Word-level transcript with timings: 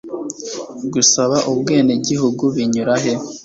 Gusaba 0.93 1.37
ubwenegihugu 1.51 2.43
binyura 2.55 2.95
he? 3.03 3.13